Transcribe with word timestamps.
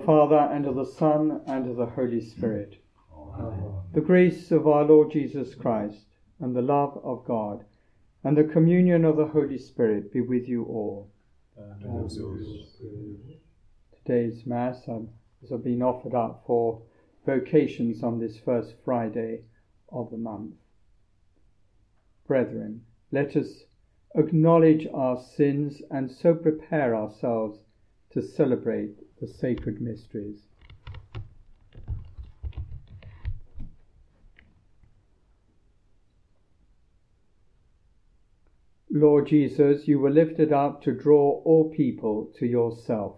The 0.00 0.06
name 0.06 0.18
of 0.18 0.30
the 0.30 0.36
Father, 0.36 0.54
and 0.54 0.66
of 0.66 0.76
the 0.76 0.86
Son, 0.86 1.42
and 1.46 1.68
of 1.68 1.76
the 1.76 1.84
Holy 1.84 2.22
Spirit. 2.22 2.82
Amen. 3.14 3.72
The 3.92 4.00
grace 4.00 4.50
of 4.50 4.66
our 4.66 4.82
Lord 4.82 5.10
Jesus 5.10 5.54
Christ, 5.54 6.06
and 6.38 6.56
the 6.56 6.62
love 6.62 6.98
of 7.04 7.26
God, 7.26 7.66
and 8.24 8.34
the 8.34 8.44
communion 8.44 9.04
of 9.04 9.18
the 9.18 9.26
Holy 9.26 9.58
Spirit 9.58 10.10
be 10.10 10.22
with 10.22 10.48
you 10.48 10.64
all. 10.64 11.10
Today's 13.92 14.46
Mass 14.46 14.86
has 14.86 15.60
been 15.60 15.82
offered 15.82 16.14
up 16.14 16.44
for 16.46 16.80
vocations 17.26 18.02
on 18.02 18.18
this 18.18 18.38
first 18.38 18.76
Friday 18.82 19.42
of 19.92 20.10
the 20.10 20.16
month. 20.16 20.54
Brethren, 22.26 22.86
let 23.12 23.36
us 23.36 23.64
acknowledge 24.14 24.86
our 24.94 25.20
sins 25.20 25.82
and 25.90 26.10
so 26.10 26.34
prepare 26.34 26.96
ourselves 26.96 27.58
to 28.12 28.22
celebrate 28.22 28.96
the 29.20 29.28
sacred 29.28 29.80
mysteries. 29.80 30.40
Lord 38.92 39.28
Jesus, 39.28 39.86
you 39.86 40.00
were 40.00 40.10
lifted 40.10 40.52
up 40.52 40.82
to 40.82 40.92
draw 40.92 41.40
all 41.44 41.70
people 41.70 42.32
to 42.38 42.46
yourself. 42.46 43.16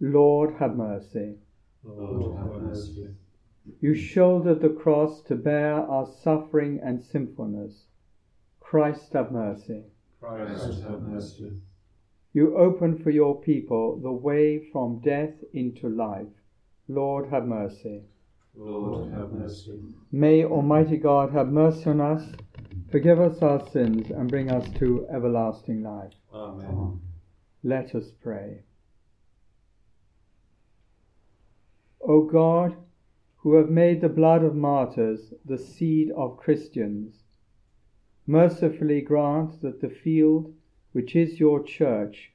Lord, 0.00 0.56
have 0.58 0.74
mercy. 0.74 1.36
Lord, 1.84 2.36
have 2.36 2.62
mercy. 2.62 3.08
You 3.80 3.94
shouldered 3.94 4.60
the 4.60 4.70
cross 4.70 5.22
to 5.22 5.36
bear 5.36 5.74
our 5.74 6.06
suffering 6.22 6.80
and 6.82 7.02
sinfulness. 7.02 7.84
Christ, 8.58 9.12
have 9.12 9.30
mercy. 9.30 9.84
Christ, 10.20 10.82
have 10.82 11.02
mercy. 11.02 11.52
You 12.32 12.56
open 12.56 12.98
for 13.02 13.10
your 13.10 13.40
people 13.40 13.98
the 14.00 14.12
way 14.12 14.58
from 14.72 15.00
death 15.00 15.34
into 15.52 15.88
life. 15.88 16.26
Lord, 16.88 17.28
have 17.28 17.46
mercy. 17.46 18.02
Lord, 18.54 19.12
have 19.12 19.32
mercy. 19.32 19.80
May 20.10 20.44
Almighty 20.44 20.96
God 20.96 21.32
have 21.32 21.48
mercy 21.48 21.90
on 21.90 22.00
us, 22.00 22.22
forgive 22.90 23.20
us 23.20 23.42
our 23.42 23.66
sins, 23.68 24.10
and 24.10 24.30
bring 24.30 24.50
us 24.50 24.68
to 24.78 25.06
everlasting 25.12 25.82
life. 25.82 26.12
Amen. 26.32 27.00
Let 27.62 27.94
us 27.94 28.10
pray. 28.22 28.62
O 32.00 32.22
God, 32.22 32.76
who 33.36 33.54
have 33.54 33.70
made 33.70 34.00
the 34.00 34.08
blood 34.08 34.42
of 34.42 34.54
martyrs 34.54 35.32
the 35.44 35.58
seed 35.58 36.10
of 36.16 36.36
Christians, 36.36 37.24
mercifully 38.26 39.00
grant 39.00 39.60
that 39.62 39.80
the 39.80 39.90
field 39.90 40.52
which 40.92 41.16
is 41.16 41.40
your 41.40 41.62
church, 41.62 42.32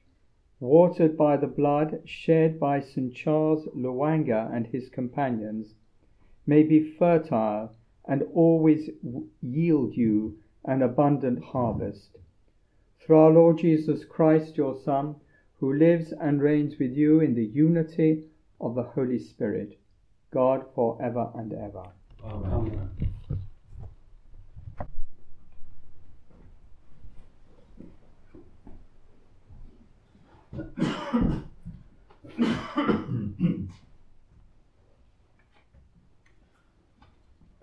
watered 0.60 1.16
by 1.16 1.36
the 1.36 1.46
blood 1.46 2.00
shed 2.04 2.58
by 2.58 2.80
St. 2.80 3.14
Charles 3.14 3.66
Lwanga 3.74 4.50
and 4.52 4.66
his 4.66 4.88
companions, 4.88 5.74
may 6.46 6.62
be 6.62 6.80
fertile 6.80 7.72
and 8.06 8.22
always 8.34 8.90
yield 9.40 9.96
you 9.96 10.38
an 10.64 10.82
abundant 10.82 11.42
harvest. 11.42 12.16
Through 13.00 13.18
our 13.18 13.30
Lord 13.30 13.58
Jesus 13.58 14.04
Christ, 14.04 14.56
your 14.56 14.74
Son, 14.74 15.16
who 15.60 15.72
lives 15.72 16.12
and 16.12 16.40
reigns 16.40 16.78
with 16.78 16.96
you 16.96 17.20
in 17.20 17.34
the 17.34 17.46
unity 17.46 18.24
of 18.60 18.74
the 18.74 18.82
Holy 18.82 19.18
Spirit, 19.18 19.78
God 20.30 20.64
for 20.74 21.00
ever 21.02 21.30
and 21.34 21.52
ever. 21.52 21.84
Amen. 22.24 22.52
Amen. 22.52 23.07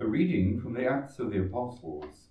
A 0.05 0.07
reading 0.07 0.59
from 0.59 0.75
the 0.75 0.85
Acts 0.85 1.17
of 1.17 1.31
the 1.31 1.39
Apostles. 1.39 2.27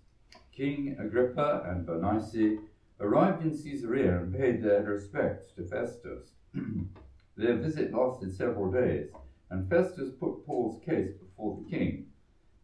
King 0.53 0.97
Agrippa 0.97 1.65
and 1.67 1.85
Bernice 1.85 2.57
arrived 3.01 3.43
in 3.43 3.51
Caesarea 3.51 4.21
and 4.21 4.33
paid 4.33 4.63
their 4.63 4.85
respects 4.85 5.51
to 5.57 5.65
Festus. 5.65 6.35
their 7.37 7.59
visit 7.59 7.93
lasted 7.93 8.33
several 8.33 8.71
days, 8.71 9.11
and 9.51 9.69
Festus 9.69 10.13
put 10.21 10.47
Paul's 10.47 10.79
case 10.85 11.15
before 11.15 11.57
the 11.59 11.69
king. 11.69 12.05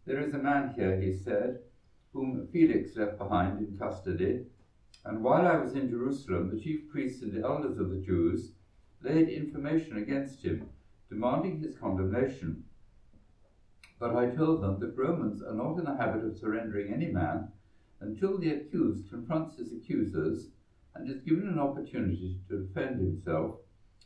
There 0.05 0.21
is 0.21 0.33
a 0.33 0.39
man 0.39 0.71
here, 0.77 0.97
he 0.97 1.11
said, 1.11 1.59
whom 2.13 2.47
Felix 2.53 2.95
left 2.95 3.19
behind 3.19 3.59
in 3.59 3.77
custody, 3.77 4.39
and 5.05 5.25
while 5.25 5.45
I 5.45 5.57
was 5.57 5.75
in 5.75 5.89
Jerusalem, 5.89 6.47
the 6.47 6.57
chief 6.57 6.87
priests 6.87 7.21
and 7.21 7.33
the 7.33 7.43
elders 7.43 7.79
of 7.79 7.89
the 7.89 7.99
Jews 7.99 8.53
laid 9.01 9.27
information 9.27 9.97
against 9.97 10.45
him, 10.45 10.63
demanding 11.09 11.59
his 11.59 11.75
condemnation. 11.75 12.61
But 14.01 14.17
I 14.17 14.35
told 14.35 14.63
them 14.63 14.81
that 14.81 14.97
Romans 14.97 15.43
are 15.43 15.55
not 15.55 15.79
in 15.79 15.85
the 15.85 15.95
habit 15.95 16.25
of 16.25 16.39
surrendering 16.39 16.91
any 16.91 17.09
man 17.13 17.51
until 18.01 18.39
the 18.39 18.51
accused 18.51 19.11
confronts 19.11 19.59
his 19.59 19.71
accusers 19.75 20.49
and 20.95 21.07
is 21.07 21.21
given 21.21 21.47
an 21.47 21.59
opportunity 21.59 22.39
to 22.49 22.61
defend 22.61 22.99
himself 22.99 23.59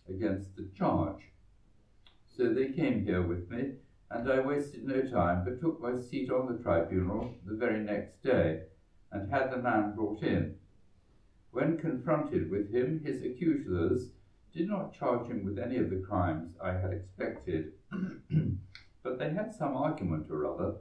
against 0.09 0.57
the 0.57 0.65
charge. 0.75 1.31
So 2.27 2.51
they 2.51 2.67
came 2.67 3.05
here 3.05 3.23
with 3.23 3.49
me, 3.49 3.71
and 4.11 4.29
I 4.29 4.41
wasted 4.41 4.83
no 4.85 5.01
time, 5.01 5.45
but 5.45 5.61
took 5.61 5.81
my 5.81 5.95
seat 5.95 6.29
on 6.29 6.49
the 6.49 6.55
tribunal 6.55 7.31
the 7.45 7.55
very 7.55 7.81
next 7.81 8.21
day, 8.21 8.63
and 9.13 9.29
had 9.29 9.49
the 9.49 9.57
man 9.57 9.93
brought 9.93 10.25
in. 10.25 10.51
When 11.53 11.77
confronted 11.77 12.49
with 12.49 12.69
him, 12.69 12.99
his 12.99 13.23
accusers 13.23 14.09
did 14.53 14.67
not 14.67 14.91
charge 14.91 15.29
him 15.29 15.45
with 15.45 15.57
any 15.57 15.77
of 15.77 15.89
the 15.89 15.97
crimes 15.97 16.57
I 16.61 16.73
had 16.73 16.91
expected, 16.91 17.69
but 19.05 19.19
they 19.19 19.31
had 19.31 19.55
some 19.55 19.77
argument 19.77 20.27
or 20.31 20.47
other 20.47 20.75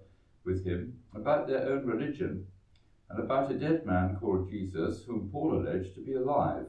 with 0.45 0.65
him 0.65 0.97
about 1.13 1.45
their 1.45 1.69
own 1.69 1.85
religion 1.85 2.47
and 3.09 3.19
about 3.19 3.51
a 3.51 3.55
dead 3.55 3.85
man 3.85 4.15
called 4.19 4.49
Jesus, 4.49 5.03
whom 5.03 5.29
Paul 5.31 5.59
alleged 5.59 5.93
to 5.95 6.01
be 6.01 6.13
alive. 6.13 6.65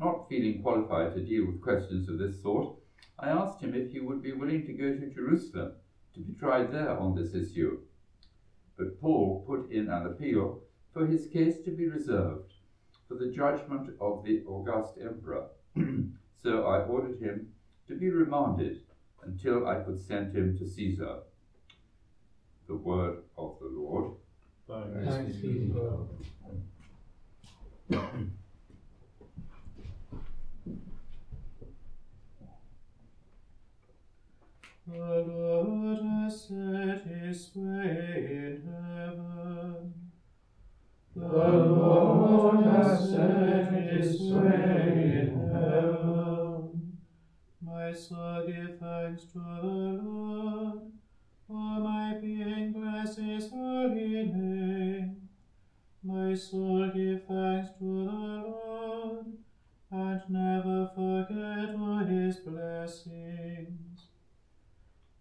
Not 0.00 0.28
feeling 0.28 0.62
qualified 0.62 1.14
to 1.14 1.22
deal 1.22 1.46
with 1.46 1.62
questions 1.62 2.08
of 2.08 2.18
this 2.18 2.42
sort, 2.42 2.74
I 3.18 3.28
asked 3.28 3.60
him 3.60 3.74
if 3.74 3.92
he 3.92 4.00
would 4.00 4.22
be 4.22 4.32
willing 4.32 4.66
to 4.66 4.72
go 4.72 4.94
to 4.94 5.14
Jerusalem 5.14 5.72
to 6.14 6.20
be 6.20 6.32
tried 6.32 6.72
there 6.72 6.98
on 6.98 7.14
this 7.14 7.34
issue. 7.34 7.80
But 8.76 9.00
Paul 9.00 9.44
put 9.46 9.70
in 9.70 9.88
an 9.88 10.06
appeal 10.06 10.62
for 10.92 11.06
his 11.06 11.26
case 11.26 11.58
to 11.64 11.70
be 11.70 11.86
reserved 11.86 12.54
for 13.06 13.14
the 13.14 13.30
judgment 13.30 13.90
of 14.00 14.24
the 14.24 14.42
august 14.46 14.94
emperor. 15.00 15.46
so 16.42 16.66
I 16.66 16.80
ordered 16.80 17.20
him 17.20 17.52
to 17.88 17.94
be 17.94 18.10
remanded 18.10 18.80
until 19.26 19.66
I 19.66 19.76
could 19.80 20.00
send 20.00 20.34
him 20.34 20.56
to 20.58 20.66
Caesar. 20.66 21.18
The 22.66 22.76
word 22.76 23.18
of 23.36 23.58
the 23.60 23.68
Lord. 23.68 24.14
Thanks 24.68 25.36
be 25.36 25.68
to 25.68 26.08
God. 27.88 28.30
The 34.86 35.24
Lord 35.26 35.98
has 36.02 36.42
set 36.42 37.06
his 37.06 37.50
way 37.54 38.26
in 38.28 38.62
heaven. 38.66 39.94
The 41.16 41.26
Lord 41.26 42.66
has 42.66 43.10
set 43.10 43.72
his 43.72 44.20
way 44.20 45.20
in 45.22 45.50
heaven. 45.52 46.33
My 47.74 47.92
soul 47.92 48.44
give 48.46 48.78
thanks 48.78 49.24
to 49.32 49.38
the 49.40 50.00
Lord. 50.00 50.92
All 51.50 51.80
my 51.80 52.14
being 52.22 52.70
bless 52.72 53.16
his 53.16 53.50
holy 53.50 54.26
name. 54.26 55.28
My 56.04 56.34
soul 56.34 56.88
give 56.94 57.24
thanks 57.26 57.70
to 57.80 57.84
the 57.84 58.12
Lord, 58.46 59.26
and 59.90 60.20
never 60.28 60.88
forget 60.94 61.74
all 61.74 61.98
his 61.98 62.36
blessings. 62.36 64.06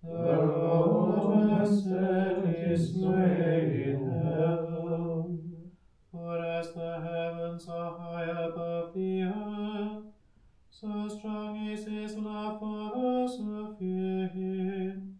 The 0.04 0.10
Lord 0.12 1.50
has 1.50 1.84
set 1.84 2.46
his 2.56 2.94
way 2.94 3.94
in 3.96 4.22
heaven. 4.22 5.72
For 6.12 6.38
as 6.38 6.72
the 6.76 7.02
heavens 7.02 7.68
are 7.68 7.98
high 7.98 8.46
above 8.46 8.94
the 8.94 9.24
earth, 9.24 9.53
so 10.83 11.07
strong 11.07 11.56
is 11.56 11.85
his 11.85 12.18
love 12.18 12.59
for 12.59 12.91
those 12.94 13.38
who 13.38 13.74
fear 13.80 14.27
him. 14.27 15.18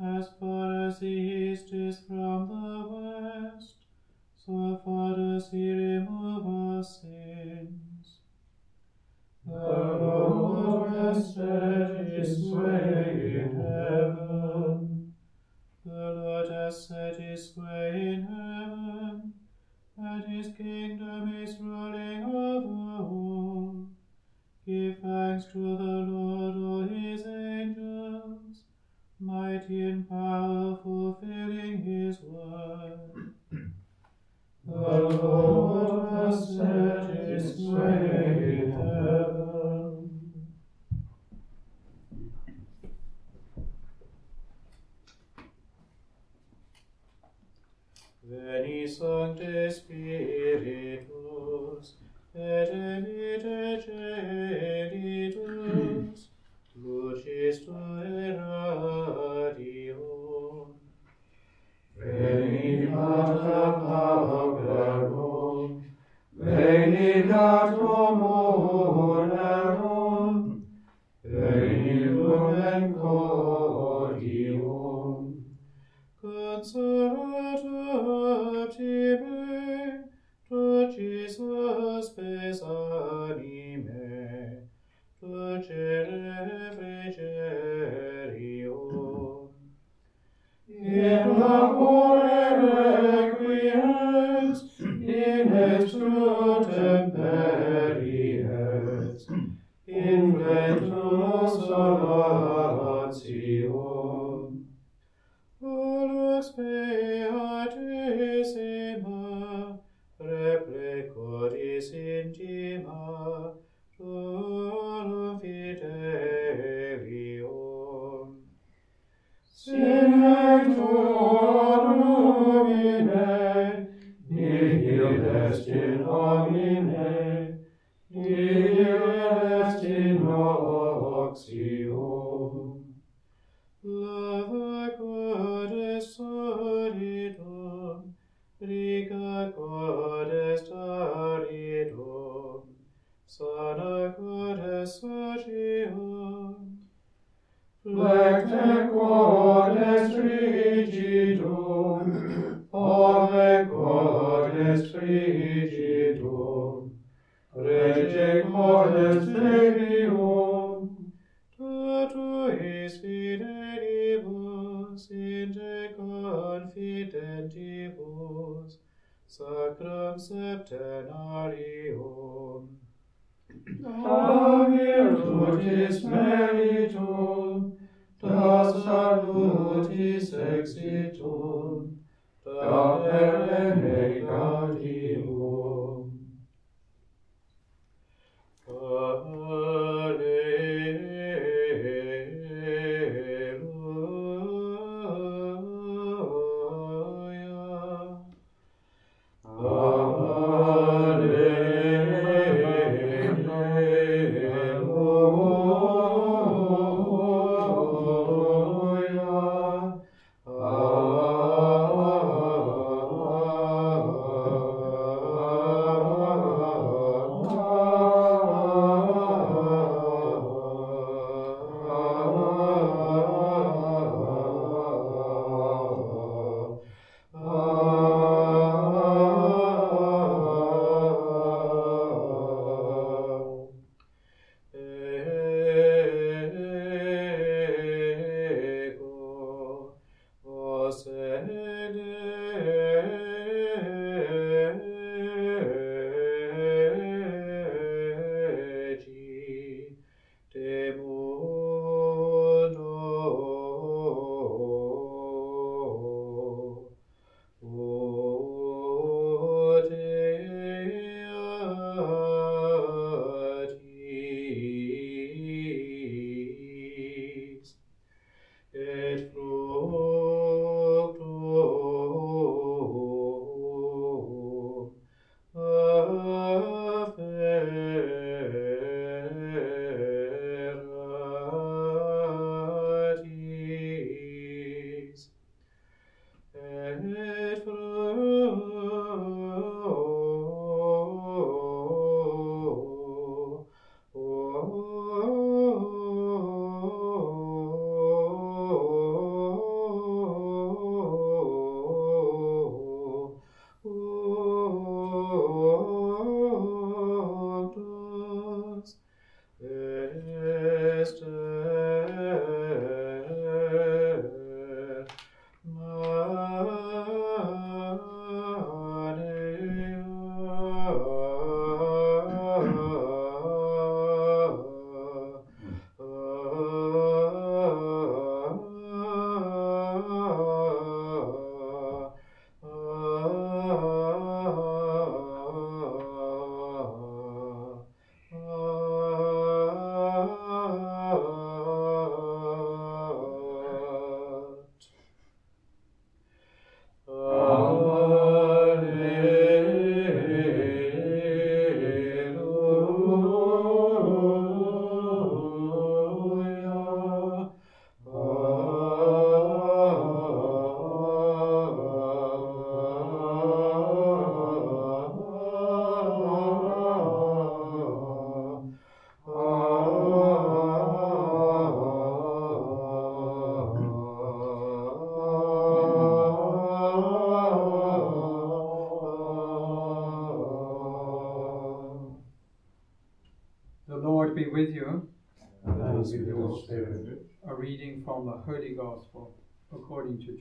As 0.00 0.28
far 0.40 0.86
as 0.88 0.98
the 0.98 1.06
east 1.06 1.72
is 1.72 2.00
from 2.00 2.48
the 2.48 2.61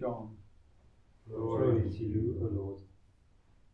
John. 0.01 0.31
Glory 1.29 1.87
to 1.87 2.03
you, 2.03 2.39
O 2.41 2.45
Lord. 2.45 2.81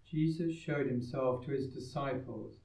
Jesus 0.06 0.54
showed 0.54 0.86
himself 0.86 1.46
to 1.46 1.52
his 1.52 1.68
disciples. 1.68 2.56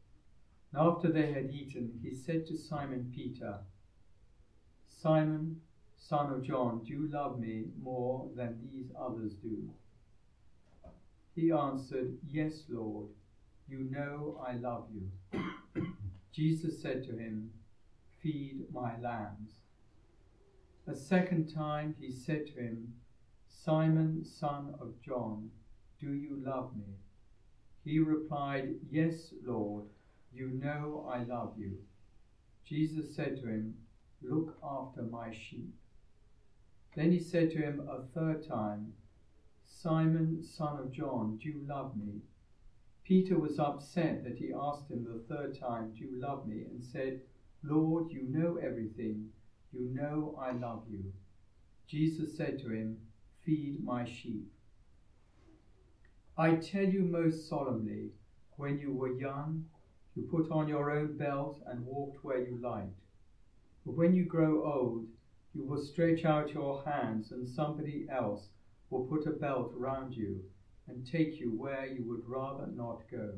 And 0.73 0.83
after 0.83 1.13
they 1.13 1.33
had 1.33 1.53
eaten, 1.53 2.01
he 2.03 2.13
said 2.13 2.45
to 2.47 2.57
Simon 2.57 3.13
Peter, 3.15 3.59
Simon, 4.89 5.61
son 5.97 6.33
of 6.33 6.43
John, 6.43 6.83
do 6.85 6.93
you 6.93 7.09
love 7.09 7.39
me 7.39 7.67
more 7.81 8.29
than 8.35 8.59
these 8.69 8.91
others 9.01 9.35
do? 9.35 9.71
He 11.37 11.53
answered, 11.53 12.19
Yes, 12.29 12.65
Lord, 12.69 13.11
you 13.69 13.85
know 13.93 14.45
I 14.45 14.55
love 14.55 14.89
you. 14.93 15.87
Jesus 16.33 16.83
said 16.83 17.05
to 17.05 17.17
him, 17.17 17.53
Feed 18.21 18.65
my 18.73 18.99
lambs. 18.99 19.53
A 20.89 20.97
second 20.97 21.55
time 21.55 21.95
he 22.01 22.11
said 22.11 22.49
to 22.49 22.55
him, 22.55 22.95
Simon, 23.53 24.25
son 24.25 24.75
of 24.81 25.01
John, 25.03 25.51
do 26.01 26.15
you 26.15 26.43
love 26.45 26.75
me? 26.75 26.97
He 27.85 27.99
replied, 27.99 28.75
Yes, 28.91 29.35
Lord, 29.45 29.85
you 30.33 30.49
know 30.49 31.07
I 31.09 31.23
love 31.25 31.55
you. 31.57 31.79
Jesus 32.65 33.15
said 33.15 33.41
to 33.41 33.49
him, 33.49 33.75
Look 34.23 34.57
after 34.65 35.03
my 35.03 35.33
sheep. 35.33 35.75
Then 36.97 37.13
he 37.13 37.21
said 37.21 37.51
to 37.51 37.59
him 37.59 37.87
a 37.89 38.03
third 38.15 38.47
time, 38.47 38.95
Simon, 39.65 40.43
son 40.43 40.79
of 40.79 40.93
John, 40.93 41.39
do 41.43 41.49
you 41.49 41.61
love 41.67 41.97
me? 41.97 42.21
Peter 43.05 43.39
was 43.39 43.59
upset 43.59 44.25
that 44.25 44.39
he 44.39 44.53
asked 44.53 44.91
him 44.91 45.05
the 45.05 45.35
third 45.35 45.59
time, 45.59 45.93
Do 45.93 46.05
you 46.05 46.21
love 46.21 46.47
me? 46.47 46.63
and 46.63 46.83
said, 46.83 47.21
Lord, 47.63 48.11
you 48.11 48.23
know 48.23 48.57
everything. 48.57 49.31
You 49.73 49.89
know 49.93 50.37
I 50.41 50.53
love 50.53 50.85
you. 50.91 51.13
Jesus 51.87 52.37
said 52.37 52.59
to 52.61 52.71
him, 52.71 52.99
Feed 53.45 53.85
my 53.85 54.05
sheep. 54.05 54.49
I 56.39 56.55
tell 56.55 56.85
you 56.85 57.03
most 57.03 57.49
solemnly, 57.49 58.11
when 58.57 58.79
you 58.79 58.93
were 58.93 59.13
young, 59.13 59.67
you 60.15 60.23
put 60.31 60.51
on 60.51 60.69
your 60.69 60.91
own 60.91 61.17
belt 61.17 61.61
and 61.67 61.85
walked 61.85 62.23
where 62.23 62.39
you 62.39 62.59
liked. 62.63 63.01
But 63.85 63.97
when 63.97 64.15
you 64.15 64.25
grow 64.25 64.65
old, 64.65 65.07
you 65.55 65.65
will 65.65 65.83
stretch 65.83 66.25
out 66.25 66.55
your 66.55 66.83
hands, 66.85 67.33
and 67.33 67.49
somebody 67.49 68.07
else 68.09 68.49
will 68.91 69.07
put 69.07 69.27
a 69.27 69.31
belt 69.31 69.75
around 69.77 70.15
you 70.15 70.41
and 70.87 71.07
take 71.07 71.41
you 71.41 71.51
where 71.51 71.87
you 71.87 72.05
would 72.09 72.27
rather 72.27 72.69
not 72.69 73.03
go. 73.11 73.33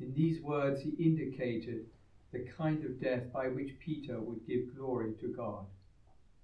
In 0.00 0.14
these 0.14 0.40
words, 0.40 0.82
he 0.82 0.90
indicated 0.90 1.86
the 2.32 2.46
kind 2.56 2.84
of 2.84 3.00
death 3.00 3.32
by 3.32 3.48
which 3.48 3.78
Peter 3.80 4.20
would 4.20 4.46
give 4.46 4.74
glory 4.76 5.14
to 5.20 5.28
God. 5.28 5.66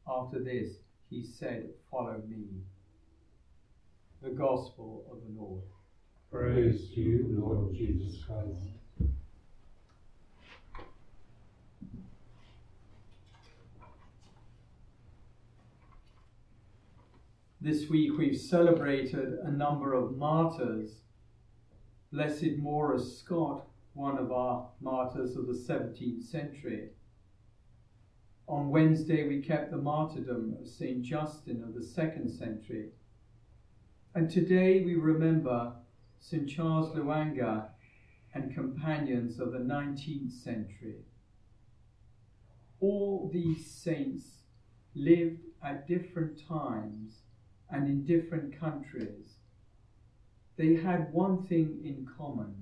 After 0.09 0.43
this, 0.43 0.79
he 1.15 1.23
said, 1.23 1.69
Follow 1.91 2.21
me. 2.29 2.47
The 4.21 4.31
Gospel 4.31 5.05
of 5.13 5.19
the 5.23 5.41
Lord. 5.41 5.63
Praise 6.33 6.91
to 6.95 7.01
you, 7.01 7.27
Lord 7.39 7.73
Jesus 7.73 8.25
Christ. 8.25 8.73
This 17.61 17.89
week 17.89 18.19
we've 18.19 18.37
celebrated 18.37 19.35
a 19.45 19.51
number 19.51 19.95
of 19.95 20.17
martyrs. 20.17 20.97
Blessed 22.13 22.59
Maurice 22.59 23.19
Scott, 23.19 23.67
one 23.93 24.19
of 24.19 24.33
our 24.33 24.69
martyrs 24.81 25.37
of 25.37 25.47
the 25.47 25.53
17th 25.53 26.25
century. 26.25 26.89
On 28.47 28.69
Wednesday 28.69 29.27
we 29.27 29.41
kept 29.41 29.71
the 29.71 29.79
martyrdom 29.79 30.57
of 30.61 30.69
St. 30.69 31.03
Justin 31.03 31.63
of 31.63 31.73
the 31.73 31.81
2nd 31.81 32.31
century. 32.31 32.91
And 34.15 34.31
today 34.31 34.83
we 34.85 34.97
remember 34.97 35.73
St. 36.21 36.49
Charles 36.49 36.95
Lwanga 36.95 37.69
and 38.35 38.55
companions 38.55 39.41
of 39.41 39.53
the 39.53 39.59
19th 39.59 40.31
century. 40.31 41.07
All 42.81 43.31
these 43.33 43.65
saints 43.71 44.43
lived 44.95 45.41
at 45.63 45.89
different 45.89 46.47
times 46.47 47.21
and 47.71 47.89
in 47.89 48.05
different 48.05 48.61
countries, 48.61 49.39
they 50.57 50.75
had 50.75 51.13
one 51.15 51.43
thing 51.43 51.81
in 51.83 52.07
common 52.17 52.55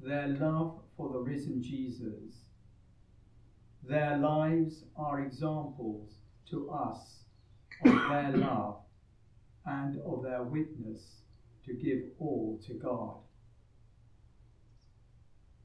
their 0.00 0.28
love 0.28 0.80
for 0.96 1.12
the 1.12 1.18
risen 1.18 1.62
Jesus. 1.62 2.43
Their 3.86 4.16
lives 4.16 4.84
are 4.96 5.20
examples 5.20 6.14
to 6.48 6.70
us 6.70 7.24
of 7.84 7.92
their 7.92 8.32
love 8.36 8.80
and 9.66 10.00
of 10.00 10.22
their 10.22 10.42
witness 10.42 11.20
to 11.66 11.74
give 11.74 12.04
all 12.18 12.58
to 12.66 12.74
God. 12.74 13.16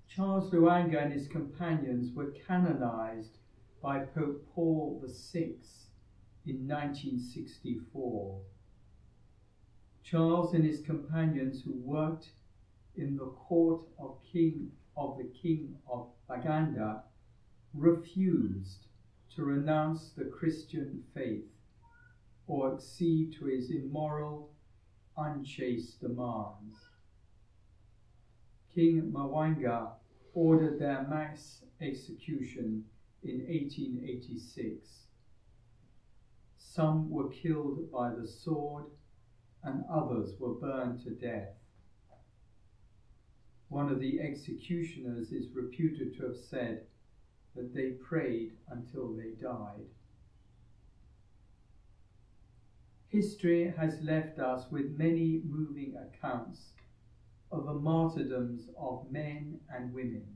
Charles 0.10 0.52
Lwanga 0.52 1.02
and 1.02 1.14
his 1.14 1.30
companions 1.30 2.14
were 2.14 2.34
canonized 2.46 3.38
by 3.82 4.00
Pope 4.00 4.46
Paul 4.54 5.02
VI 5.02 5.56
in 6.46 6.68
1964. 6.68 8.42
Charles 10.04 10.54
and 10.54 10.66
his 10.66 10.82
companions 10.82 11.62
who 11.62 11.72
worked 11.72 12.32
in 12.98 13.16
the 13.16 13.28
court 13.28 13.88
of 13.98 14.18
king 14.30 14.72
of 14.98 15.18
the 15.18 15.30
king 15.42 15.78
of 15.90 16.08
Baganda 16.28 17.04
refused 17.74 18.88
to 19.36 19.44
renounce 19.44 20.12
the 20.12 20.26
Christian 20.26 21.04
faith 21.14 21.46
or 22.48 22.74
accede 22.74 23.34
to 23.34 23.46
his 23.46 23.70
immoral, 23.70 24.50
unchaste 25.18 26.02
demands. 26.02 26.78
King 28.74 29.12
Mwanga 29.12 29.92
ordered 30.34 30.80
their 30.80 31.08
mass 31.08 31.64
execution 31.82 32.86
in 33.24 33.40
1886. 33.40 35.06
Some 36.58 37.10
were 37.10 37.30
killed 37.30 37.92
by 37.92 38.14
the 38.14 38.28
sword, 38.28 38.86
and 39.64 39.84
others 39.92 40.40
were 40.40 40.54
burned 40.54 41.04
to 41.04 41.12
death. 41.12 41.56
One 43.68 43.90
of 43.90 44.00
the 44.00 44.20
executioners 44.22 45.32
is 45.32 45.54
reputed 45.54 46.16
to 46.18 46.28
have 46.28 46.38
said 46.38 46.86
that 47.56 47.74
they 47.74 47.92
prayed 47.92 48.54
until 48.70 49.14
they 49.14 49.32
died. 49.42 49.86
History 53.10 53.74
has 53.76 54.00
left 54.02 54.38
us 54.40 54.66
with 54.70 54.98
many 54.98 55.42
moving 55.44 55.96
accounts 55.98 56.74
of 57.52 57.66
the 57.66 57.74
martyrdoms 57.74 58.70
of 58.78 59.12
men 59.12 59.60
and 59.74 59.94
women. 59.94 60.28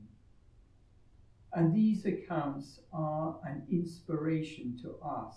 And 1.52 1.72
these 1.72 2.04
accounts 2.04 2.80
are 2.92 3.38
an 3.44 3.62
inspiration 3.70 4.76
to 4.82 4.96
us 5.06 5.36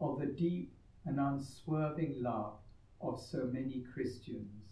of 0.00 0.20
the 0.20 0.26
deep 0.26 0.72
and 1.04 1.18
unswerving 1.18 2.22
love 2.22 2.54
of 3.00 3.20
so 3.20 3.50
many 3.52 3.84
Christians. 3.92 4.62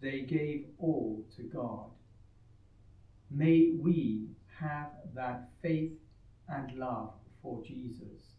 They 0.00 0.22
gave 0.22 0.66
all 0.78 1.24
to 1.36 1.42
God. 1.42 1.90
May 3.30 3.70
we 3.80 4.30
have 4.60 4.90
that 5.14 5.48
faith 5.62 5.98
and 6.48 6.76
love 6.78 7.12
for 7.42 7.62
Jesus. 7.62 8.34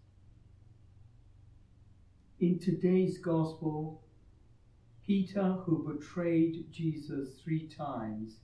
In 2.39 2.60
today's 2.60 3.17
Gospel, 3.17 4.01
Peter, 5.05 5.53
who 5.65 5.93
betrayed 5.93 6.65
Jesus 6.72 7.39
three 7.43 7.67
times, 7.67 8.39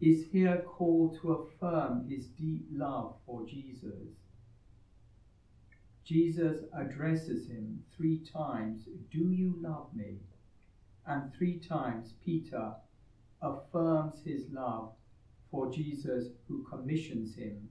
is 0.00 0.24
here 0.32 0.64
called 0.66 1.18
to 1.20 1.32
affirm 1.32 2.08
his 2.08 2.26
deep 2.26 2.66
love 2.72 3.14
for 3.26 3.46
Jesus. 3.46 4.08
Jesus 6.04 6.64
addresses 6.74 7.48
him 7.48 7.84
three 7.96 8.18
times 8.18 8.88
Do 9.10 9.30
you 9.30 9.54
love 9.60 9.94
me? 9.94 10.16
And 11.06 11.32
three 11.34 11.58
times 11.58 12.14
Peter 12.24 12.72
affirms 13.42 14.22
his 14.24 14.46
love 14.50 14.92
for 15.50 15.70
Jesus, 15.70 16.28
who 16.48 16.64
commissions 16.64 17.34
him 17.34 17.68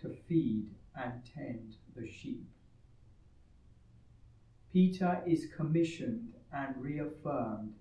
to 0.00 0.14
feed 0.28 0.66
and 0.96 1.12
tend 1.34 1.76
the 1.96 2.06
sheep. 2.06 2.46
Peter 4.72 5.22
is 5.26 5.46
commissioned 5.56 6.32
and 6.52 6.76
reaffirmed 6.76 7.74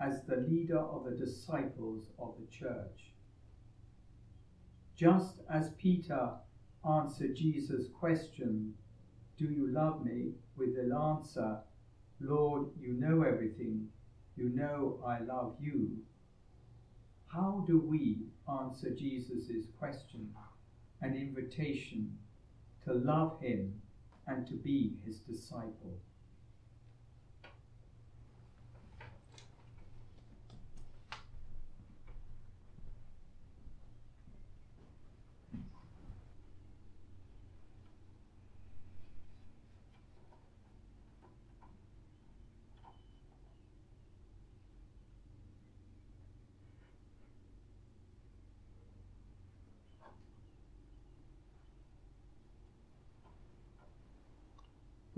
as 0.00 0.22
the 0.24 0.36
leader 0.36 0.78
of 0.78 1.04
the 1.04 1.12
disciples 1.12 2.08
of 2.18 2.34
the 2.38 2.46
church. 2.46 3.12
Just 4.94 5.40
as 5.50 5.70
Peter 5.78 6.32
answered 6.88 7.34
Jesus' 7.34 7.88
question, 7.88 8.74
Do 9.36 9.46
you 9.46 9.68
love 9.68 10.04
me? 10.04 10.34
with 10.56 10.76
the 10.76 10.94
answer, 10.94 11.58
Lord, 12.20 12.68
you 12.80 12.92
know 12.94 13.22
everything, 13.22 13.88
you 14.36 14.50
know 14.50 15.02
I 15.04 15.20
love 15.20 15.56
you. 15.60 15.98
How 17.26 17.64
do 17.66 17.78
we 17.80 18.28
answer 18.48 18.90
Jesus' 18.90 19.66
question? 19.78 20.32
an 21.04 21.16
invitation 21.16 22.16
to 22.84 22.94
love 22.94 23.38
Him 23.40 23.74
and 24.26 24.46
to 24.46 24.54
be 24.54 24.94
His 25.04 25.18
disciple. 25.18 25.98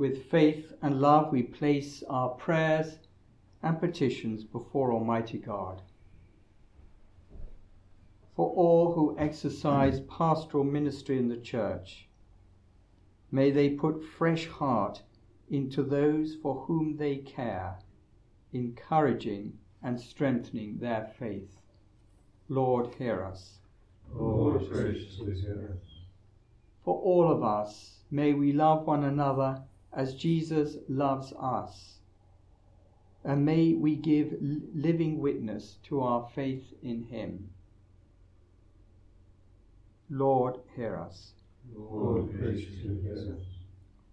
With 0.06 0.30
faith 0.30 0.72
and 0.82 1.00
love, 1.00 1.32
we 1.32 1.42
place 1.42 2.04
our 2.08 2.28
prayers 2.28 3.00
and 3.60 3.80
petitions 3.80 4.44
before 4.44 4.92
Almighty 4.92 5.38
God. 5.38 5.82
For 8.36 8.48
all 8.50 8.92
who 8.92 9.18
exercise 9.18 9.98
pastoral 10.02 10.62
ministry 10.62 11.18
in 11.18 11.26
the 11.28 11.38
Church, 11.38 12.08
may 13.32 13.50
they 13.50 13.70
put 13.70 14.04
fresh 14.04 14.46
heart 14.46 15.02
into 15.50 15.82
those 15.82 16.36
for 16.36 16.54
whom 16.54 16.96
they 16.98 17.16
care, 17.16 17.80
encouraging 18.52 19.58
and 19.82 19.98
strengthening 19.98 20.78
their 20.78 21.10
faith. 21.18 21.58
Lord, 22.48 22.94
hear 22.94 23.24
us. 23.24 23.58
Lord, 24.14 24.70
graciously 24.70 25.40
hear 25.40 25.76
us. 25.76 25.88
For 26.84 26.94
all 26.94 27.28
of 27.28 27.42
us, 27.42 28.04
may 28.08 28.34
we 28.34 28.52
love 28.52 28.86
one 28.86 29.02
another 29.02 29.64
as 29.96 30.14
Jesus 30.14 30.76
loves 30.88 31.32
us. 31.40 32.00
And 33.24 33.44
may 33.44 33.72
we 33.72 33.96
give 33.96 34.36
living 34.40 35.18
witness 35.18 35.78
to 35.84 36.02
our 36.02 36.28
faith 36.34 36.74
in 36.82 37.02
him. 37.04 37.48
Lord, 40.10 40.58
hear 40.76 40.96
us. 40.96 41.32
Lord, 41.74 42.30
graciously 42.38 43.00
hear 43.02 43.34
us. 43.34 43.42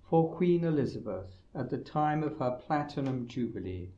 For 0.09 0.33
Queen 0.33 0.63
Elizabeth, 0.63 1.27
at 1.53 1.69
the 1.69 1.77
time 1.77 2.23
of 2.23 2.37
her 2.37 2.59
Platinum 2.65 3.27
Jubilee, 3.27 3.89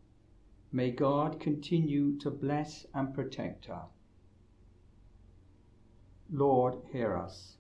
may 0.73 0.91
God 0.91 1.39
continue 1.39 2.17
to 2.19 2.31
bless 2.31 2.85
and 2.93 3.13
protect 3.13 3.65
her. 3.67 3.83
Lord, 6.31 6.75
hear 6.91 7.15
us. 7.15 7.55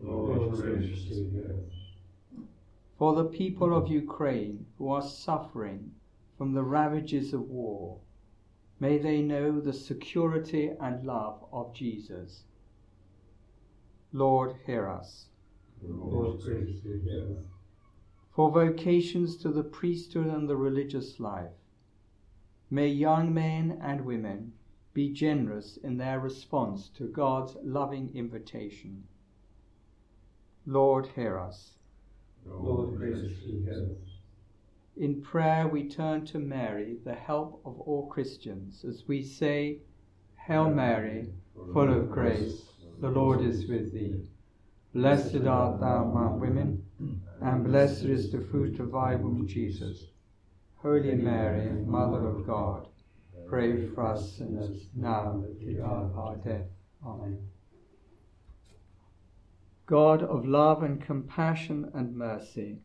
Lord, 0.00 0.52
graciously 0.52 1.28
hear 1.30 1.56
us 1.66 1.83
for 3.04 3.14
the 3.14 3.36
people 3.36 3.76
of 3.76 3.86
Ukraine 3.86 4.64
who 4.78 4.88
are 4.88 5.02
suffering 5.02 5.92
from 6.38 6.54
the 6.54 6.62
ravages 6.62 7.34
of 7.34 7.50
war. 7.50 7.98
May 8.80 8.96
they 8.96 9.20
know 9.20 9.60
the 9.60 9.74
security 9.74 10.72
and 10.80 11.04
love 11.04 11.44
of 11.52 11.74
Jesus. 11.74 12.44
Lord, 14.10 14.56
hear 14.64 14.88
us. 14.88 15.26
Lord, 15.82 16.40
hear 16.40 17.26
us. 17.36 17.44
For 18.34 18.50
vocations 18.50 19.36
to 19.36 19.50
the 19.50 19.64
priesthood 19.64 20.28
and 20.28 20.48
the 20.48 20.56
religious 20.56 21.20
life, 21.20 21.58
may 22.70 22.88
young 22.88 23.34
men 23.34 23.80
and 23.82 24.06
women 24.06 24.54
be 24.94 25.12
generous 25.12 25.76
in 25.76 25.98
their 25.98 26.20
response 26.20 26.88
to 26.96 27.08
God's 27.08 27.54
loving 27.62 28.16
invitation. 28.16 29.04
Lord, 30.64 31.08
hear 31.08 31.38
us. 31.38 31.74
Lord, 32.46 32.96
graciously 32.96 33.62
hear 33.62 33.88
us. 33.90 34.14
In 34.96 35.22
prayer, 35.22 35.66
we 35.66 35.88
turn 35.88 36.24
to 36.26 36.38
Mary, 36.38 36.98
the 37.04 37.14
help 37.14 37.60
of 37.64 37.80
all 37.80 38.06
Christians, 38.06 38.84
as 38.84 39.08
we 39.08 39.22
say, 39.22 39.78
Hail 40.46 40.70
Mary, 40.70 41.32
full 41.72 41.92
of 41.92 42.10
grace, 42.10 42.62
the 43.00 43.10
Lord 43.10 43.40
is 43.40 43.66
with 43.66 43.92
thee. 43.92 44.28
Blessed 44.92 45.44
art 45.46 45.80
thou 45.80 46.04
among 46.04 46.38
women, 46.38 46.84
and 47.40 47.64
blessed 47.64 48.04
is 48.04 48.30
the 48.30 48.40
fruit 48.40 48.78
of 48.78 48.92
thy 48.92 49.16
womb, 49.16 49.46
Jesus. 49.48 50.06
Holy 50.76 51.14
Mary, 51.14 51.72
Mother 51.72 52.26
of 52.28 52.46
God, 52.46 52.86
pray 53.48 53.88
for 53.88 54.06
us 54.06 54.36
sinners, 54.36 54.86
now 54.94 55.30
and 55.32 55.44
at 55.44 55.58
the 55.58 55.82
hour 55.82 56.04
of 56.04 56.18
our 56.18 56.36
death. 56.36 56.66
Amen. 57.04 57.38
God 59.86 60.22
of 60.22 60.46
love 60.46 60.82
and 60.82 61.00
compassion 61.00 61.90
and 61.94 62.16
mercy, 62.16 62.78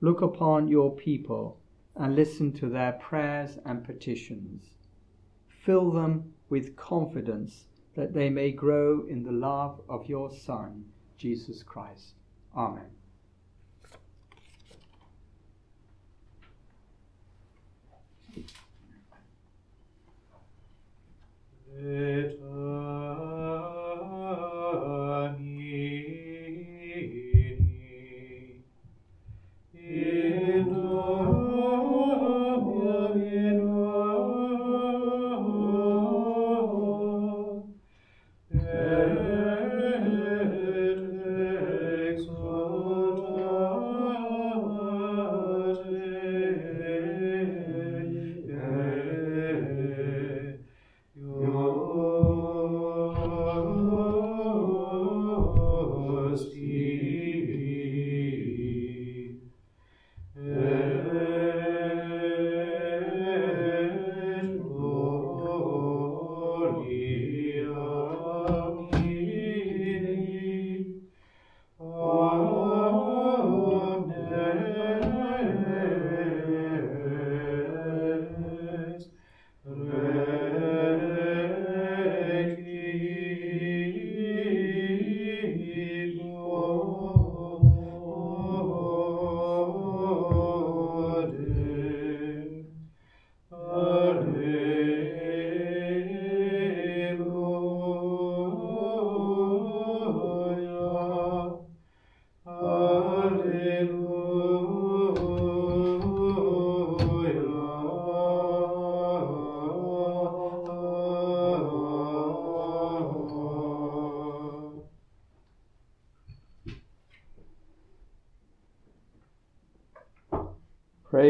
look 0.00 0.22
upon 0.22 0.66
your 0.68 0.94
people 0.96 1.60
and 1.94 2.16
listen 2.16 2.52
to 2.52 2.68
their 2.68 2.92
prayers 2.92 3.58
and 3.64 3.84
petitions. 3.84 4.70
Fill 5.46 5.90
them 5.92 6.32
with 6.48 6.76
confidence 6.76 7.66
that 7.94 8.12
they 8.12 8.28
may 8.28 8.50
grow 8.50 9.06
in 9.06 9.22
the 9.22 9.32
love 9.32 9.80
of 9.88 10.08
your 10.08 10.30
Son, 10.30 10.84
Jesus 11.16 11.62
Christ. 11.62 12.14
Amen. 12.56 12.90
Pray, 21.82 22.36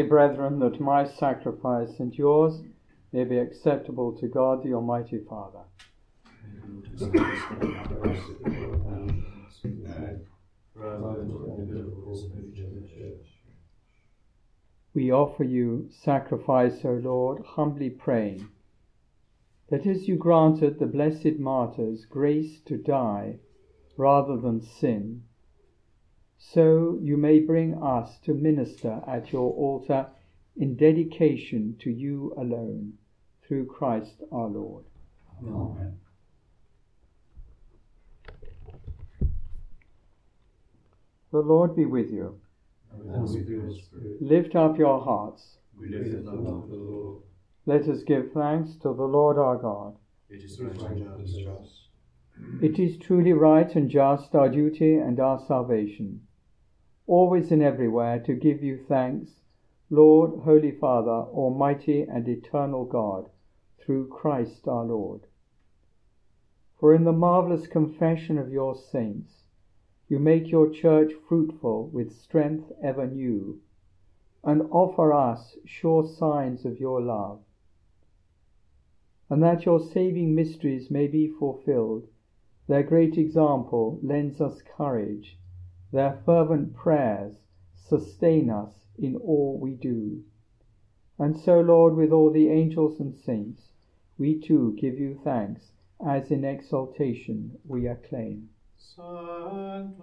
brethren, 0.03 0.59
that 0.59 0.79
my 0.79 1.05
sacrifice 1.05 1.99
and 1.99 2.13
yours 2.13 2.61
may 3.11 3.23
be 3.23 3.37
acceptable 3.37 4.13
to 4.17 4.27
God 4.27 4.63
the 4.63 4.73
Almighty 4.73 5.19
Father. 5.19 5.63
We 14.93 15.11
offer 15.11 15.43
you 15.43 15.89
sacrifice, 15.89 16.85
O 16.85 16.93
Lord, 16.93 17.43
humbly 17.45 17.89
praying 17.89 18.47
that 19.69 19.87
as 19.87 20.07
you 20.07 20.15
granted 20.15 20.77
the 20.77 20.85
blessed 20.85 21.39
martyrs 21.39 22.05
grace 22.05 22.61
to 22.61 22.77
die 22.77 23.39
rather 23.97 24.37
than 24.37 24.61
sin, 24.61 25.23
so 26.51 26.99
you 27.01 27.17
may 27.17 27.39
bring 27.39 27.73
us 27.81 28.17
to 28.25 28.33
minister 28.33 29.01
at 29.07 29.31
your 29.31 29.51
altar 29.53 30.07
in 30.55 30.75
dedication 30.75 31.75
to 31.79 31.89
you 31.89 32.33
alone, 32.37 32.93
through 33.47 33.65
Christ 33.65 34.21
our 34.31 34.47
Lord. 34.47 34.85
Amen. 35.41 35.97
The 41.31 41.39
Lord 41.39 41.75
be 41.75 41.85
with 41.85 42.11
you. 42.11 42.39
With 42.95 43.47
Lift 44.21 44.55
up 44.55 44.77
your 44.77 45.03
hearts. 45.03 45.57
up 46.47 46.69
the 46.69 46.75
Lord. 46.75 47.23
Let 47.65 47.87
us 47.87 48.03
give 48.03 48.31
thanks 48.33 48.75
to 48.83 48.93
the 48.93 49.03
Lord 49.03 49.39
our 49.39 49.57
God. 49.57 49.95
It 50.29 50.43
is 50.43 50.59
right 50.61 50.91
and 50.91 51.25
just. 51.25 51.83
It 52.61 52.77
is 52.77 52.97
truly 52.97 53.33
right 53.33 53.73
and 53.75 53.89
just, 53.89 54.35
our 54.35 54.49
duty 54.49 54.95
and 54.95 55.19
our 55.19 55.43
salvation, 55.47 56.21
always 57.05 57.51
and 57.51 57.61
everywhere 57.61 58.19
to 58.19 58.33
give 58.33 58.63
you 58.63 58.77
thanks, 58.77 59.41
Lord, 59.89 60.41
Holy 60.41 60.71
Father, 60.71 61.11
Almighty 61.11 62.01
and 62.01 62.27
eternal 62.27 62.85
God, 62.85 63.29
through 63.77 64.07
Christ 64.07 64.67
our 64.67 64.85
Lord. 64.85 65.27
For 66.79 66.95
in 66.95 67.03
the 67.03 67.11
marvellous 67.11 67.67
confession 67.67 68.37
of 68.37 68.51
your 68.51 68.75
saints, 68.75 69.43
you 70.07 70.19
make 70.19 70.51
your 70.51 70.69
church 70.69 71.13
fruitful 71.27 71.87
with 71.87 72.11
strength 72.11 72.71
ever 72.81 73.07
new, 73.07 73.59
and 74.43 74.63
offer 74.71 75.13
us 75.13 75.57
sure 75.65 76.05
signs 76.05 76.65
of 76.65 76.79
your 76.79 77.01
love. 77.01 77.39
And 79.29 79.41
that 79.43 79.65
your 79.65 79.79
saving 79.79 80.35
mysteries 80.35 80.91
may 80.91 81.07
be 81.07 81.27
fulfilled, 81.27 82.07
their 82.67 82.83
great 82.83 83.17
example 83.17 83.99
lends 84.01 84.39
us 84.39 84.61
courage, 84.61 85.37
their 85.93 86.19
fervent 86.25 86.75
prayers 86.75 87.35
sustain 87.87 88.49
us 88.49 88.73
in 88.97 89.15
all 89.15 89.59
we 89.61 89.75
do. 89.75 90.23
And 91.19 91.39
so, 91.39 91.61
Lord, 91.61 91.95
with 91.95 92.11
all 92.11 92.31
the 92.31 92.49
angels 92.49 92.99
and 92.99 93.15
saints, 93.15 93.69
we 94.17 94.39
too 94.39 94.75
give 94.81 94.97
you 94.97 95.19
thanks, 95.23 95.71
as 96.05 96.31
in 96.31 96.43
exaltation 96.43 97.59
we 97.65 97.85
acclaim. 97.87 98.49
Sanctus, 98.75 100.01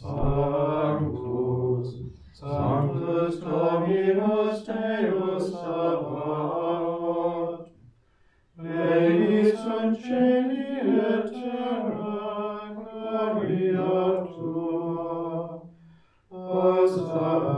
Sanctus, 0.00 1.94
Sanctus 2.32 3.36
Dominus 3.40 4.64
Deus 4.64 5.52
Sabaoth, 5.52 6.58
Hosanna 17.08 17.57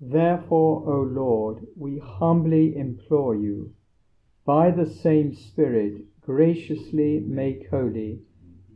Therefore, 0.00 0.88
O 0.88 1.02
Lord, 1.02 1.66
we 1.76 1.98
humbly 1.98 2.76
implore 2.76 3.34
you, 3.34 3.72
by 4.44 4.70
the 4.70 4.86
same 4.86 5.34
Spirit, 5.34 6.04
graciously 6.20 7.20
make 7.20 7.68
holy 7.68 8.20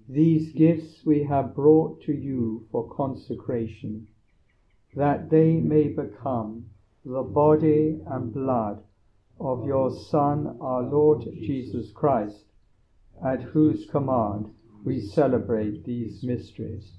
these 0.08 0.52
gifts 0.52 1.06
we 1.06 1.22
have 1.22 1.54
brought 1.54 2.00
to 2.02 2.12
you 2.12 2.66
for 2.70 2.88
consecration, 2.90 4.08
that 4.94 5.30
they 5.30 5.60
may 5.60 5.88
become 5.88 6.66
the 7.04 7.22
body 7.22 8.00
and 8.06 8.32
blood 8.32 8.82
of 9.40 9.64
your 9.64 9.90
Son, 9.90 10.56
our 10.60 10.82
Lord 10.82 11.22
Jesus 11.34 11.90
Christ, 11.92 12.44
at 13.24 13.42
whose 13.42 13.86
command 13.86 14.50
we 14.84 15.00
celebrate 15.00 15.84
these 15.84 16.22
mysteries. 16.22 16.98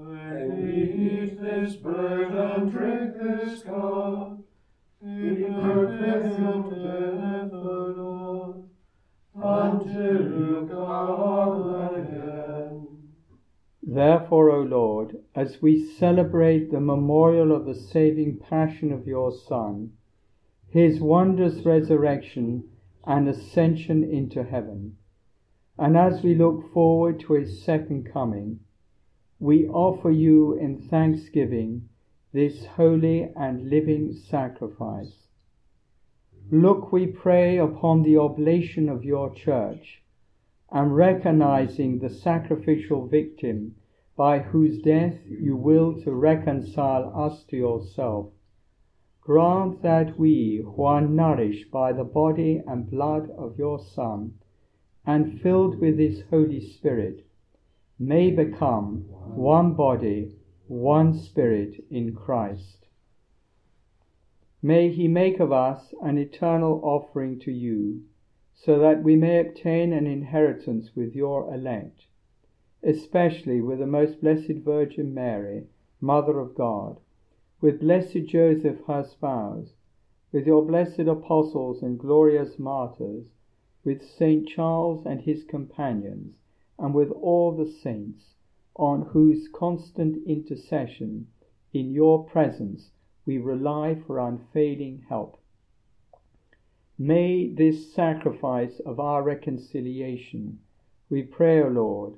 Eat 0.00 1.40
this 1.40 1.76
bread 1.76 2.32
and 2.32 2.70
drink 2.72 3.14
this 3.18 3.62
cup. 3.62 4.38
Therefore, 13.82 14.50
O 14.50 14.62
Lord, 14.62 15.16
as 15.34 15.60
we 15.60 15.84
celebrate 15.84 16.70
the 16.70 16.80
memorial 16.80 17.52
of 17.52 17.66
the 17.66 17.74
saving 17.74 18.38
passion 18.38 18.92
of 18.92 19.06
your 19.06 19.32
Son, 19.32 19.92
his 20.70 21.00
wondrous 21.00 21.66
resurrection 21.66 22.64
and 23.04 23.28
ascension 23.28 24.04
into 24.04 24.44
heaven. 24.44 24.96
And 25.76 25.96
as 25.96 26.22
we 26.22 26.34
look 26.34 26.72
forward 26.72 27.20
to 27.20 27.34
his 27.34 27.62
second 27.62 28.10
coming, 28.10 28.60
we 29.40 29.66
offer 29.66 30.10
you 30.10 30.52
in 30.58 30.78
thanksgiving 30.78 31.88
this 32.32 32.64
holy 32.66 33.32
and 33.34 33.68
living 33.68 34.12
sacrifice. 34.12 35.26
Look, 36.52 36.92
we 36.92 37.08
pray, 37.08 37.58
upon 37.58 38.02
the 38.02 38.18
oblation 38.18 38.88
of 38.88 39.04
your 39.04 39.34
church, 39.34 40.02
and 40.70 40.94
recognizing 40.94 41.98
the 41.98 42.10
sacrificial 42.10 43.06
victim 43.06 43.74
by 44.16 44.38
whose 44.38 44.80
death 44.82 45.18
you 45.26 45.56
will 45.56 46.00
to 46.02 46.12
reconcile 46.12 47.12
us 47.16 47.42
to 47.46 47.56
yourself 47.56 48.30
grant 49.30 49.80
that 49.82 50.18
we, 50.18 50.56
who 50.56 50.82
are 50.82 51.02
nourished 51.02 51.70
by 51.70 51.92
the 51.92 52.02
body 52.02 52.60
and 52.66 52.90
blood 52.90 53.30
of 53.38 53.56
your 53.58 53.78
Son, 53.78 54.32
and 55.06 55.40
filled 55.40 55.78
with 55.78 55.98
his 55.98 56.22
Holy 56.30 56.60
Spirit, 56.60 57.24
may 58.00 58.32
become 58.32 59.04
one 59.36 59.74
body, 59.74 60.34
one 60.66 61.14
spirit 61.14 61.84
in 61.88 62.12
Christ. 62.12 62.88
May 64.60 64.90
he 64.90 65.06
make 65.06 65.38
of 65.38 65.52
us 65.52 65.94
an 66.02 66.18
eternal 66.18 66.80
offering 66.82 67.38
to 67.40 67.52
you, 67.52 68.02
so 68.54 68.80
that 68.80 69.04
we 69.04 69.14
may 69.14 69.38
obtain 69.38 69.92
an 69.92 70.08
inheritance 70.08 70.96
with 70.96 71.14
your 71.14 71.54
elect, 71.54 72.06
especially 72.82 73.60
with 73.60 73.78
the 73.78 73.86
most 73.86 74.20
blessed 74.20 74.64
Virgin 74.64 75.14
Mary, 75.14 75.68
Mother 76.00 76.40
of 76.40 76.56
God 76.56 76.98
with 77.60 77.80
blessed 77.80 78.24
Joseph 78.24 78.80
her 78.86 79.04
spouse, 79.04 79.74
with 80.32 80.46
your 80.46 80.64
blessed 80.64 81.00
apostles 81.00 81.82
and 81.82 81.98
glorious 81.98 82.58
martyrs, 82.58 83.26
with 83.84 84.02
Saint 84.02 84.48
Charles 84.48 85.04
and 85.04 85.20
his 85.20 85.44
companions, 85.44 86.36
and 86.80 86.94
with 86.94 87.10
all 87.12 87.52
the 87.52 87.70
saints, 87.70 88.34
on 88.74 89.02
whose 89.02 89.48
constant 89.48 90.16
intercession 90.26 91.28
in 91.72 91.92
your 91.92 92.24
presence 92.24 92.90
we 93.26 93.38
rely 93.38 93.94
for 93.94 94.18
unfailing 94.18 95.04
help. 95.08 95.40
May 96.98 97.52
this 97.52 97.92
sacrifice 97.92 98.80
of 98.80 98.98
our 98.98 99.22
reconciliation, 99.22 100.60
we 101.08 101.22
pray, 101.22 101.62
O 101.62 101.68
Lord, 101.68 102.14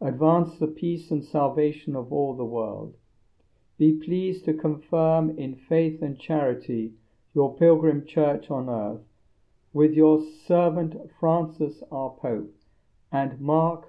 advance 0.00 0.58
the 0.58 0.66
peace 0.66 1.10
and 1.10 1.24
salvation 1.24 1.94
of 1.94 2.12
all 2.12 2.34
the 2.34 2.44
world 2.44 2.96
be 3.78 3.92
pleased 3.92 4.44
to 4.44 4.52
confirm 4.52 5.30
in 5.38 5.54
faith 5.54 6.02
and 6.02 6.18
charity 6.18 6.94
your 7.32 7.54
pilgrim 7.54 8.04
church 8.04 8.50
on 8.50 8.68
earth, 8.68 9.06
with 9.72 9.92
your 9.92 10.20
servant 10.20 10.96
Francis 11.20 11.80
our 11.92 12.10
Pope, 12.10 12.52
and 13.12 13.40
Mark 13.40 13.88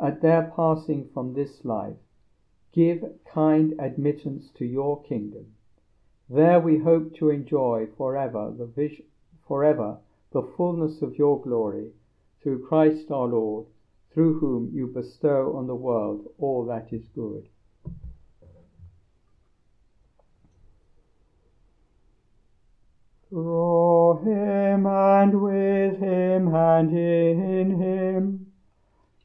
at 0.00 0.22
their 0.22 0.50
passing 0.56 1.08
from 1.12 1.34
this 1.34 1.64
life, 1.64 1.96
give 2.72 3.04
kind 3.24 3.74
admittance 3.78 4.50
to 4.50 4.64
your 4.64 5.02
kingdom. 5.02 5.46
There 6.28 6.60
we 6.60 6.78
hope 6.78 7.14
to 7.16 7.30
enjoy 7.30 7.88
forever 7.96 8.54
the 8.56 8.66
vision, 8.66 9.06
forever 9.46 9.98
the 10.32 10.42
fullness 10.42 11.02
of 11.02 11.18
your 11.18 11.40
glory, 11.40 11.90
through 12.42 12.66
Christ 12.66 13.10
our 13.10 13.26
Lord, 13.26 13.66
through 14.12 14.38
whom 14.38 14.70
you 14.72 14.86
bestow 14.86 15.56
on 15.56 15.66
the 15.66 15.74
world 15.74 16.28
all 16.38 16.64
that 16.66 16.92
is 16.92 17.08
good. 17.14 17.48
Through 23.28 24.22
him 24.24 24.86
and 24.86 25.40
with 25.40 25.98
him 25.98 26.54
and 26.54 26.96
in 26.96 27.80
him, 27.80 28.39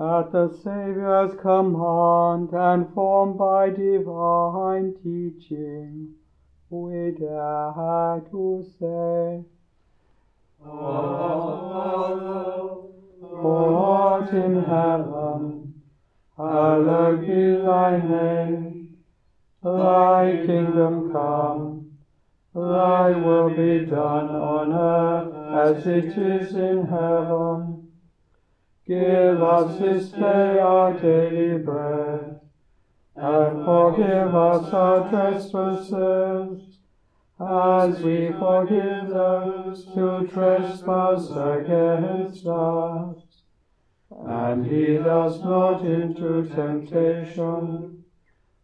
At 0.00 0.30
the 0.30 0.48
Saviour's 0.62 1.34
command 1.40 2.52
and 2.52 2.88
formed 2.94 3.36
by 3.36 3.70
divine 3.70 4.94
teaching, 5.02 6.14
we 6.70 7.10
dare 7.18 8.22
to 8.30 8.64
say, 8.78 9.42
Father, 10.62 11.98
art 13.42 14.30
in 14.30 14.62
heaven, 14.62 15.82
hallowed 16.36 17.26
be 17.26 17.56
thy 17.56 17.98
name. 17.98 18.98
Thy 19.64 20.44
kingdom 20.46 21.10
come, 21.10 21.98
thy 22.54 23.10
will 23.10 23.50
be 23.50 23.84
done 23.86 24.28
on 24.28 24.72
earth 24.72 25.76
as 25.76 25.86
it 25.88 26.16
is 26.16 26.54
in 26.54 26.86
heaven. 26.86 27.77
Give 28.88 29.42
us 29.42 29.78
this 29.78 30.08
day 30.12 30.58
our 30.60 30.98
daily 30.98 31.58
bread, 31.58 32.40
and 33.14 33.64
forgive 33.66 34.34
us 34.34 34.72
our 34.72 35.10
trespasses, 35.10 36.78
as 37.38 38.00
we 38.00 38.32
forgive 38.32 39.10
those 39.10 39.84
who 39.94 40.26
trespass 40.28 41.28
against 41.28 42.46
us. 42.46 43.18
And 44.26 44.66
lead 44.66 45.06
us 45.06 45.38
not 45.40 45.84
into 45.84 46.48
temptation, 46.48 48.04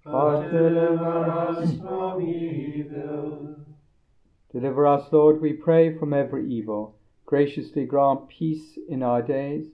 but 0.06 0.48
deliver 0.48 1.30
us 1.30 1.76
from 1.76 2.22
evil. 2.22 3.56
Deliver 4.50 4.86
us, 4.86 5.06
Lord, 5.12 5.42
we 5.42 5.52
pray, 5.52 5.98
from 5.98 6.14
every 6.14 6.50
evil. 6.50 6.96
Graciously 7.26 7.84
grant 7.84 8.30
peace 8.30 8.78
in 8.88 9.02
our 9.02 9.20
days 9.20 9.66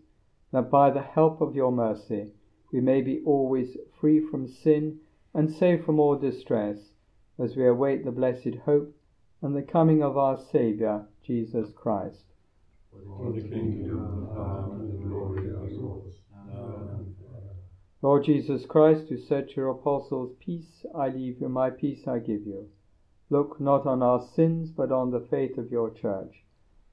that 0.53 0.71
by 0.71 0.91
the 0.91 1.03
help 1.03 1.41
of 1.41 1.55
your 1.55 1.73
mercy 1.73 2.33
we 2.73 2.81
may 2.81 3.01
be 3.03 3.23
always 3.25 3.77
free 4.01 4.21
from 4.21 4.47
sin 4.47 5.01
and 5.35 5.51
safe 5.51 5.85
from 5.85 6.01
all 6.01 6.17
distress, 6.17 6.93
as 7.39 7.57
we 7.57 7.67
await 7.67 8.05
the 8.05 8.11
blessed 8.11 8.55
hope 8.65 8.95
and 9.43 9.57
the 9.57 9.63
coming 9.63 10.03
of 10.03 10.17
our 10.17 10.37
Saviour, 10.37 11.07
Jesus 11.23 11.73
Christ. 11.73 12.25
For 12.91 13.33
the 13.33 13.41
kingdom, 13.41 14.21
the 14.21 14.35
power, 14.35 14.77
and 14.79 14.93
the 14.93 15.05
glory 15.05 15.51
are 15.51 15.69
yours, 15.69 16.15
now. 16.47 17.01
Lord 18.03 18.25
Jesus 18.25 18.67
Christ, 18.67 19.09
who 19.09 19.17
said 19.17 19.49
to 19.49 19.55
your 19.57 19.71
apostles, 19.71 20.35
Peace 20.41 20.85
I 20.95 21.09
leave 21.09 21.41
you, 21.41 21.49
my 21.49 21.71
peace 21.71 22.07
I 22.07 22.19
give 22.19 22.47
you, 22.47 22.69
look 23.31 23.61
not 23.61 23.87
on 23.87 24.03
our 24.03 24.21
sins, 24.21 24.71
but 24.71 24.91
on 24.91 25.11
the 25.11 25.21
faith 25.21 25.59
of 25.59 25.71
your 25.71 25.91
church, 25.91 26.45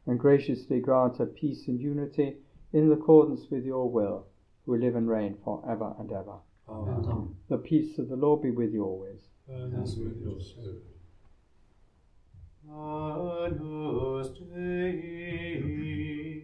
and 0.05 0.19
graciously 0.19 0.79
grant 0.79 1.17
her 1.17 1.25
peace 1.25 1.67
and 1.67 1.79
unity 1.79 2.37
in 2.73 2.91
accordance 2.91 3.49
with 3.49 3.65
your 3.65 3.89
will, 3.89 4.25
who 4.65 4.77
live 4.77 4.95
and 4.95 5.07
reign 5.07 5.37
for 5.43 5.63
ever 5.69 5.93
and 5.99 6.11
ever. 6.11 6.37
Amen. 6.69 7.35
The 7.49 7.57
peace 7.57 7.97
of 7.97 8.09
the 8.09 8.15
Lord 8.15 8.41
be 8.41 8.51
with 8.51 8.73
you 8.73 8.83
always. 8.83 9.21
and 9.47 9.73
And 9.73 9.83
with 9.83 10.21
your 10.21 10.39
spirit. 10.39 10.83
Agnus 12.69 14.27
Dei, 14.39 16.43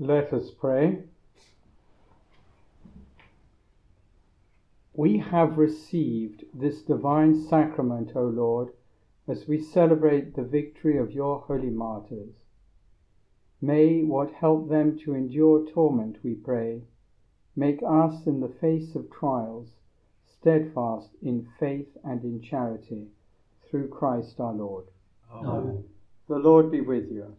Let 0.00 0.32
us 0.32 0.52
pray. 0.52 1.02
We 4.94 5.18
have 5.18 5.58
received 5.58 6.44
this 6.54 6.82
divine 6.82 7.34
sacrament, 7.34 8.12
O 8.14 8.22
Lord, 8.22 8.68
as 9.26 9.48
we 9.48 9.60
celebrate 9.60 10.36
the 10.36 10.44
victory 10.44 10.98
of 10.98 11.10
your 11.10 11.40
holy 11.40 11.70
martyrs. 11.70 12.34
May 13.60 14.04
what 14.04 14.30
helped 14.30 14.68
them 14.68 14.96
to 15.00 15.14
endure 15.14 15.66
torment, 15.66 16.18
we 16.22 16.34
pray, 16.34 16.82
make 17.56 17.80
us 17.84 18.24
in 18.24 18.38
the 18.38 18.54
face 18.60 18.94
of 18.94 19.10
trials 19.10 19.70
steadfast 20.24 21.10
in 21.20 21.48
faith 21.58 21.96
and 22.04 22.22
in 22.22 22.40
charity, 22.40 23.08
through 23.68 23.88
Christ 23.88 24.38
our 24.38 24.52
Lord. 24.52 24.84
Amen. 25.32 25.82
The 26.28 26.38
Lord 26.38 26.70
be 26.70 26.82
with 26.82 27.10
you. 27.10 27.34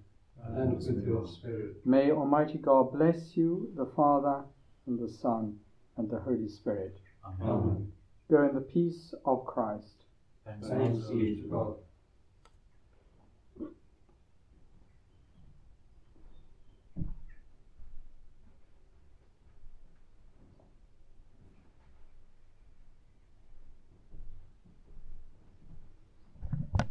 And 0.46 0.78
with 0.78 1.06
your 1.06 1.28
spirit. 1.28 1.86
May 1.86 2.12
Almighty 2.12 2.58
God 2.58 2.92
bless 2.94 3.36
you, 3.36 3.72
the 3.76 3.86
Father, 3.96 4.44
and 4.88 5.00
the 5.00 5.10
Son, 5.10 5.60
and 5.98 6.10
the 6.10 6.20
Holy 6.20 6.48
Spirit. 6.48 7.00
Amen. 7.26 7.92
Go 8.30 8.48
in 8.48 8.56
the 8.56 8.62
peace 8.62 9.14
of 9.26 9.46
Christ. 9.46 10.06
Thanks 10.46 11.08
be 11.08 11.42
to 11.42 11.48
God. 11.48 11.76